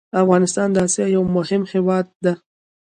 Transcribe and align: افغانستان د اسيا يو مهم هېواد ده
افغانستان 0.23 0.67
د 0.73 0.77
اسيا 0.85 1.05
يو 1.15 1.23
مهم 1.35 1.63
هېواد 1.73 2.05
ده 2.23 2.33